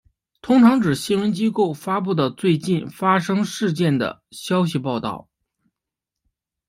[0.41, 5.29] 通常指新闻机构发布的最近发生事件的消息报道。